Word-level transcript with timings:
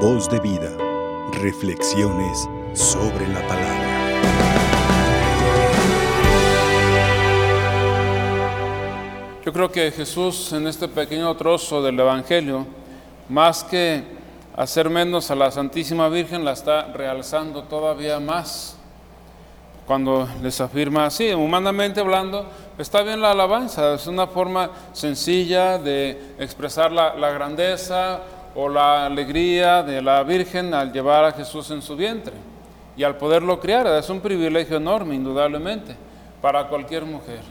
Voz 0.00 0.28
de 0.28 0.38
vida. 0.40 0.70
Reflexiones 1.40 2.46
sobre 2.74 3.26
la 3.28 3.40
palabra. 3.48 3.86
Yo 9.42 9.52
creo 9.54 9.72
que 9.72 9.90
Jesús 9.90 10.52
en 10.52 10.66
este 10.66 10.86
pequeño 10.86 11.34
trozo 11.34 11.82
del 11.82 11.98
Evangelio, 11.98 12.66
más 13.30 13.64
que 13.64 14.04
hacer 14.54 14.90
menos 14.90 15.30
a 15.30 15.34
la 15.34 15.50
Santísima 15.50 16.10
Virgen, 16.10 16.44
la 16.44 16.52
está 16.52 16.92
realzando 16.92 17.62
todavía 17.62 18.20
más. 18.20 18.76
Cuando 19.86 20.28
les 20.42 20.60
afirma 20.60 21.06
así, 21.06 21.32
humanamente 21.32 22.00
hablando, 22.00 22.44
está 22.76 23.00
bien 23.02 23.22
la 23.22 23.30
alabanza, 23.30 23.94
es 23.94 24.06
una 24.06 24.26
forma 24.26 24.70
sencilla 24.92 25.78
de 25.78 26.34
expresar 26.38 26.92
la, 26.92 27.14
la 27.14 27.30
grandeza 27.30 28.20
o 28.58 28.70
la 28.70 29.04
alegría 29.04 29.82
de 29.82 30.00
la 30.00 30.22
Virgen 30.22 30.72
al 30.72 30.90
llevar 30.90 31.26
a 31.26 31.32
Jesús 31.32 31.70
en 31.70 31.82
su 31.82 31.94
vientre 31.94 32.32
y 32.96 33.04
al 33.04 33.16
poderlo 33.16 33.60
criar. 33.60 33.86
Es 33.86 34.08
un 34.08 34.20
privilegio 34.20 34.78
enorme, 34.78 35.14
indudablemente, 35.14 35.94
para 36.40 36.66
cualquier 36.66 37.04
mujer, 37.04 37.42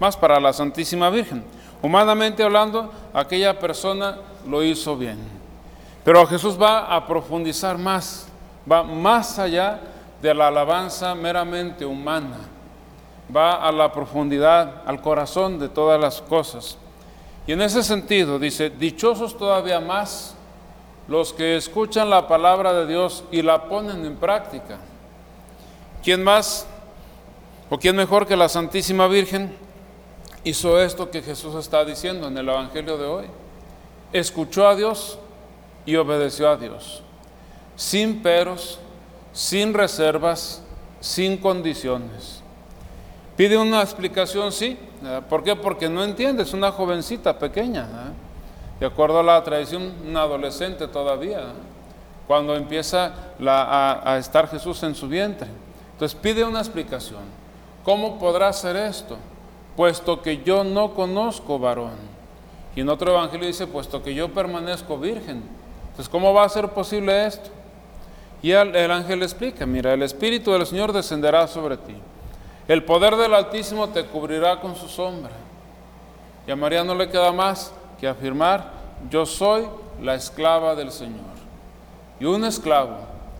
más 0.00 0.16
para 0.16 0.40
la 0.40 0.52
Santísima 0.52 1.10
Virgen. 1.10 1.44
Humanamente 1.80 2.42
hablando, 2.42 2.92
aquella 3.14 3.56
persona 3.56 4.18
lo 4.48 4.64
hizo 4.64 4.96
bien. 4.96 5.18
Pero 6.04 6.26
Jesús 6.26 6.60
va 6.60 6.92
a 6.92 7.06
profundizar 7.06 7.78
más, 7.78 8.26
va 8.70 8.82
más 8.82 9.38
allá 9.38 9.78
de 10.20 10.34
la 10.34 10.48
alabanza 10.48 11.14
meramente 11.14 11.86
humana, 11.86 12.38
va 13.34 13.64
a 13.64 13.70
la 13.70 13.92
profundidad, 13.92 14.82
al 14.86 15.00
corazón 15.00 15.60
de 15.60 15.68
todas 15.68 16.00
las 16.00 16.20
cosas. 16.20 16.76
Y 17.46 17.52
en 17.52 17.62
ese 17.62 17.82
sentido 17.82 18.38
dice, 18.40 18.70
dichosos 18.70 19.36
todavía 19.36 19.80
más 19.80 20.36
los 21.08 21.32
que 21.32 21.56
escuchan 21.56 22.10
la 22.10 22.28
palabra 22.28 22.72
de 22.72 22.86
Dios 22.86 23.24
y 23.30 23.42
la 23.42 23.68
ponen 23.68 24.04
en 24.04 24.16
práctica. 24.16 24.78
¿Quién 26.02 26.22
más 26.22 26.66
o 27.70 27.78
quién 27.78 27.96
mejor 27.96 28.26
que 28.26 28.36
la 28.36 28.48
Santísima 28.48 29.06
Virgen 29.06 29.54
hizo 30.44 30.80
esto 30.80 31.10
que 31.10 31.22
Jesús 31.22 31.54
está 31.54 31.84
diciendo 31.84 32.28
en 32.28 32.36
el 32.36 32.48
Evangelio 32.48 32.98
de 32.98 33.06
hoy? 33.06 33.26
Escuchó 34.12 34.68
a 34.68 34.76
Dios 34.76 35.18
y 35.86 35.96
obedeció 35.96 36.48
a 36.48 36.56
Dios, 36.56 37.02
sin 37.76 38.22
peros, 38.22 38.78
sin 39.32 39.74
reservas, 39.74 40.62
sin 41.00 41.36
condiciones. 41.36 42.42
Pide 43.36 43.56
una 43.56 43.82
explicación, 43.82 44.52
sí. 44.52 44.78
¿Por 45.28 45.42
qué? 45.42 45.56
Porque 45.56 45.88
no 45.88 46.04
entiende, 46.04 46.42
es 46.42 46.52
una 46.52 46.70
jovencita 46.70 47.38
pequeña. 47.38 48.12
De 48.82 48.88
acuerdo 48.88 49.20
a 49.20 49.22
la 49.22 49.44
tradición, 49.44 49.94
una 50.04 50.22
adolescente 50.22 50.88
todavía, 50.88 51.52
cuando 52.26 52.56
empieza 52.56 53.14
a, 53.46 54.02
a 54.04 54.18
estar 54.18 54.48
Jesús 54.48 54.82
en 54.82 54.96
su 54.96 55.06
vientre. 55.06 55.46
Entonces 55.92 56.18
pide 56.20 56.42
una 56.42 56.58
explicación. 56.58 57.20
¿Cómo 57.84 58.18
podrá 58.18 58.52
ser 58.52 58.74
esto? 58.74 59.18
Puesto 59.76 60.20
que 60.20 60.42
yo 60.42 60.64
no 60.64 60.94
conozco 60.94 61.60
varón. 61.60 61.94
Y 62.74 62.80
en 62.80 62.88
otro 62.88 63.12
evangelio 63.12 63.46
dice, 63.46 63.68
puesto 63.68 64.02
que 64.02 64.14
yo 64.14 64.32
permanezco 64.34 64.98
virgen. 64.98 65.44
Entonces, 65.90 66.08
¿cómo 66.08 66.34
va 66.34 66.42
a 66.42 66.48
ser 66.48 66.68
posible 66.70 67.24
esto? 67.24 67.50
Y 68.42 68.50
el, 68.50 68.74
el, 68.74 68.90
ángel 68.90 69.22
explica, 69.22 69.64
mira, 69.64 69.94
el 69.94 70.02
Espíritu 70.02 70.50
del 70.50 70.66
Señor 70.66 70.92
descenderá 70.92 71.46
sobre 71.46 71.76
ti. 71.76 71.94
El 72.66 72.82
poder 72.82 73.14
del 73.14 73.32
Altísimo 73.32 73.90
te 73.90 74.06
cubrirá 74.06 74.58
con 74.58 74.74
su 74.74 74.88
sombra. 74.88 75.30
Y 76.48 76.50
a 76.50 76.56
María 76.56 76.82
no 76.82 76.96
le 76.96 77.08
queda 77.08 77.30
más 77.30 77.72
que 78.02 78.08
afirmar, 78.08 78.64
yo 79.10 79.24
soy 79.24 79.64
la 80.02 80.16
esclava 80.16 80.74
del 80.74 80.90
Señor. 80.90 81.20
Y 82.18 82.24
un 82.24 82.44
esclavo 82.44 82.96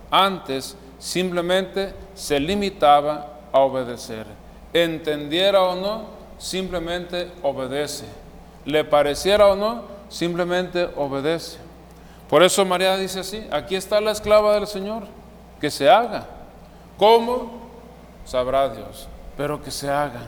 antes 0.08 0.76
simplemente 1.00 1.92
se 2.14 2.38
limitaba 2.38 3.26
a 3.50 3.58
obedecer. 3.58 4.24
Entendiera 4.72 5.62
o 5.62 5.74
no, 5.74 6.04
simplemente 6.38 7.32
obedece. 7.42 8.04
Le 8.64 8.84
pareciera 8.84 9.48
o 9.48 9.56
no, 9.56 9.82
simplemente 10.08 10.88
obedece. 10.94 11.58
Por 12.30 12.44
eso 12.44 12.64
María 12.64 12.96
dice 12.96 13.18
así, 13.18 13.44
aquí 13.50 13.74
está 13.74 14.00
la 14.00 14.12
esclava 14.12 14.54
del 14.54 14.68
Señor, 14.68 15.08
que 15.60 15.72
se 15.72 15.90
haga. 15.90 16.24
¿Cómo? 16.96 17.50
Sabrá 18.24 18.68
Dios, 18.68 19.08
pero 19.36 19.60
que 19.60 19.72
se 19.72 19.90
haga. 19.90 20.20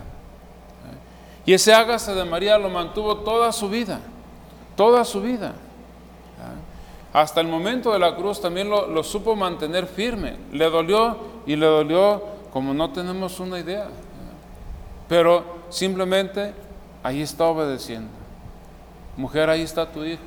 Y 1.47 1.53
ese 1.53 1.73
hágase 1.73 2.17
de 2.17 2.25
María 2.25 2.59
lo 2.59 2.69
mantuvo 2.69 3.19
toda 3.19 3.53
su 3.53 3.69
vida, 3.69 4.01
toda 4.77 5.05
su 5.05 5.21
vida. 5.21 5.55
Hasta 7.13 7.41
el 7.41 7.47
momento 7.47 7.93
de 7.93 8.01
la 8.01 8.17
cruz 8.17 8.41
también 8.41 8.69
lo, 8.69 9.03
supo 9.05 9.37
mantener 9.37 9.87
firme. 9.87 10.37
Le 10.53 10.69
dolió 10.69 11.17
y 11.47 11.55
le 11.55 11.67
dolió 11.67 12.23
como 12.53 12.75
no 12.75 12.91
tenemos 12.91 13.39
una 13.39 13.61
idea. 13.61 13.87
Pero 15.09 15.45
simplemente 15.69 16.53
ahí 17.05 17.23
está 17.23 17.45
obedeciendo. 17.45 18.11
Mujer, 19.17 19.49
ahí 19.49 19.63
está 19.63 19.91
tu 19.91 20.05
hijo. 20.05 20.23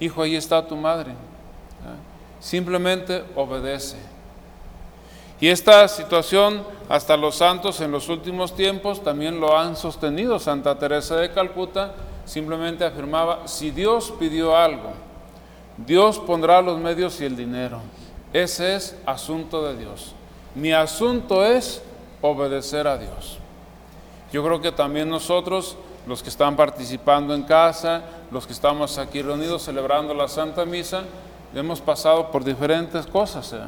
Hijo, 0.00 0.22
ahí 0.22 0.36
está 0.36 0.66
tu 0.66 0.74
madre. 0.74 1.12
Simplemente 2.40 3.22
obedece. 3.34 3.98
Y 5.38 5.48
esta 5.48 5.86
situación 5.86 6.64
hasta 6.88 7.14
los 7.16 7.36
santos 7.36 7.82
en 7.82 7.90
los 7.90 8.08
últimos 8.08 8.54
tiempos 8.56 9.04
también 9.04 9.38
lo 9.38 9.58
han 9.58 9.76
sostenido. 9.76 10.38
Santa 10.38 10.78
Teresa 10.78 11.16
de 11.16 11.30
Calcuta 11.30 11.94
simplemente 12.26 12.84
afirmaba, 12.84 13.48
si 13.48 13.70
Dios 13.70 14.12
pidió 14.18 14.54
algo, 14.54 14.92
Dios 15.78 16.18
pondrá 16.18 16.60
los 16.60 16.78
medios 16.78 17.18
y 17.20 17.24
el 17.24 17.36
dinero. 17.36 17.80
Ese 18.32 18.74
es 18.76 18.96
asunto 19.06 19.66
de 19.66 19.76
Dios. 19.76 20.14
Mi 20.54 20.72
asunto 20.72 21.44
es 21.44 21.82
obedecer 22.20 22.86
a 22.86 22.98
Dios. 22.98 23.38
Yo 24.32 24.44
creo 24.44 24.60
que 24.60 24.72
también 24.72 25.08
nosotros, 25.08 25.76
los 26.06 26.22
que 26.22 26.28
están 26.28 26.56
participando 26.56 27.34
en 27.34 27.44
casa, 27.44 28.02
los 28.30 28.46
que 28.46 28.52
estamos 28.52 28.98
aquí 28.98 29.22
reunidos 29.22 29.62
celebrando 29.62 30.12
la 30.12 30.28
Santa 30.28 30.64
Misa, 30.64 31.04
hemos 31.54 31.80
pasado 31.80 32.30
por 32.30 32.44
diferentes 32.44 33.06
cosas. 33.06 33.52
¿eh? 33.52 33.58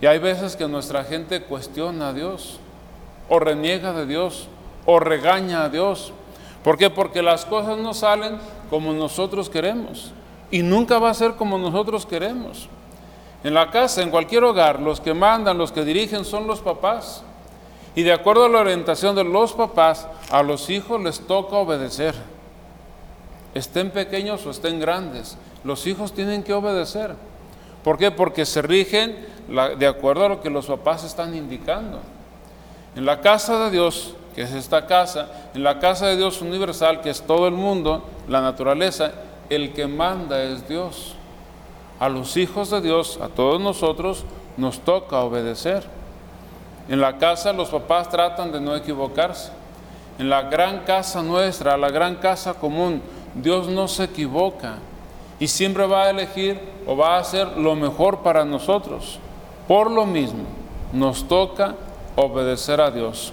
Y 0.00 0.06
hay 0.06 0.18
veces 0.18 0.56
que 0.56 0.68
nuestra 0.68 1.04
gente 1.04 1.42
cuestiona 1.42 2.08
a 2.08 2.12
Dios, 2.12 2.60
o 3.28 3.38
reniega 3.38 3.92
de 3.92 4.06
Dios, 4.06 4.48
o 4.84 5.00
regaña 5.00 5.64
a 5.64 5.68
Dios. 5.68 6.12
¿Por 6.66 6.76
qué? 6.76 6.90
Porque 6.90 7.22
las 7.22 7.44
cosas 7.44 7.78
no 7.78 7.94
salen 7.94 8.38
como 8.70 8.92
nosotros 8.92 9.48
queremos. 9.48 10.10
Y 10.50 10.64
nunca 10.64 10.98
va 10.98 11.10
a 11.10 11.14
ser 11.14 11.34
como 11.34 11.58
nosotros 11.58 12.04
queremos. 12.04 12.68
En 13.44 13.54
la 13.54 13.70
casa, 13.70 14.02
en 14.02 14.10
cualquier 14.10 14.42
hogar, 14.42 14.80
los 14.80 15.00
que 15.00 15.14
mandan, 15.14 15.58
los 15.58 15.70
que 15.70 15.84
dirigen 15.84 16.24
son 16.24 16.48
los 16.48 16.58
papás. 16.58 17.22
Y 17.94 18.02
de 18.02 18.12
acuerdo 18.12 18.46
a 18.46 18.48
la 18.48 18.58
orientación 18.58 19.14
de 19.14 19.22
los 19.22 19.52
papás, 19.52 20.08
a 20.28 20.42
los 20.42 20.68
hijos 20.68 21.00
les 21.00 21.24
toca 21.24 21.54
obedecer. 21.54 22.16
Estén 23.54 23.92
pequeños 23.92 24.44
o 24.44 24.50
estén 24.50 24.80
grandes, 24.80 25.38
los 25.62 25.86
hijos 25.86 26.14
tienen 26.14 26.42
que 26.42 26.52
obedecer. 26.52 27.14
¿Por 27.84 27.96
qué? 27.96 28.10
Porque 28.10 28.44
se 28.44 28.60
rigen 28.60 29.24
de 29.78 29.86
acuerdo 29.86 30.24
a 30.24 30.30
lo 30.30 30.40
que 30.40 30.50
los 30.50 30.66
papás 30.66 31.04
están 31.04 31.36
indicando. 31.36 32.00
En 32.96 33.06
la 33.06 33.20
casa 33.20 33.56
de 33.66 33.70
Dios, 33.70 34.16
que 34.36 34.42
es 34.42 34.52
esta 34.52 34.84
casa, 34.84 35.28
en 35.54 35.64
la 35.64 35.78
casa 35.78 36.08
de 36.08 36.18
Dios 36.18 36.42
universal, 36.42 37.00
que 37.00 37.08
es 37.08 37.22
todo 37.22 37.48
el 37.48 37.54
mundo, 37.54 38.04
la 38.28 38.42
naturaleza, 38.42 39.12
el 39.48 39.72
que 39.72 39.86
manda 39.86 40.42
es 40.42 40.68
Dios. 40.68 41.14
A 41.98 42.10
los 42.10 42.36
hijos 42.36 42.68
de 42.68 42.82
Dios, 42.82 43.18
a 43.22 43.28
todos 43.28 43.58
nosotros, 43.62 44.24
nos 44.58 44.80
toca 44.80 45.20
obedecer. 45.20 45.84
En 46.90 47.00
la 47.00 47.16
casa 47.16 47.54
los 47.54 47.70
papás 47.70 48.10
tratan 48.10 48.52
de 48.52 48.60
no 48.60 48.76
equivocarse. 48.76 49.52
En 50.18 50.28
la 50.28 50.42
gran 50.42 50.80
casa 50.80 51.22
nuestra, 51.22 51.78
la 51.78 51.88
gran 51.88 52.16
casa 52.16 52.52
común, 52.52 53.00
Dios 53.34 53.68
no 53.68 53.88
se 53.88 54.04
equivoca 54.04 54.74
y 55.40 55.48
siempre 55.48 55.86
va 55.86 56.04
a 56.04 56.10
elegir 56.10 56.60
o 56.86 56.94
va 56.94 57.16
a 57.16 57.20
hacer 57.20 57.56
lo 57.56 57.74
mejor 57.74 58.18
para 58.18 58.44
nosotros. 58.44 59.18
Por 59.66 59.90
lo 59.90 60.04
mismo, 60.04 60.44
nos 60.92 61.26
toca 61.26 61.74
obedecer 62.16 62.82
a 62.82 62.90
Dios. 62.90 63.32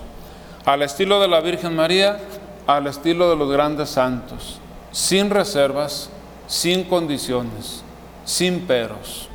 Al 0.66 0.82
estilo 0.82 1.20
de 1.20 1.28
la 1.28 1.42
Virgen 1.42 1.76
María, 1.76 2.20
al 2.68 2.88
estilo 2.88 3.30
de 3.30 3.36
los 3.36 3.52
grandes 3.52 3.90
santos, 3.90 4.62
sin 4.94 5.30
reservas, 5.30 6.10
sin 6.48 6.86
condiciones, 6.86 7.84
sin 8.24 8.62
peros. 8.62 9.28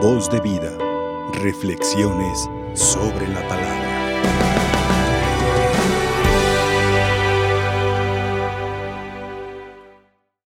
Voz 0.00 0.30
de 0.30 0.40
vida, 0.40 0.70
reflexiones 1.42 2.48
sobre 2.74 3.26
la 3.26 3.40
palabra. 3.48 4.55